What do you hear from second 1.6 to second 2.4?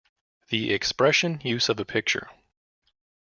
a picture.